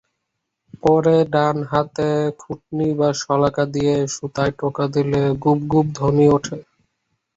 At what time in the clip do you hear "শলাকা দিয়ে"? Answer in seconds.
3.21-3.95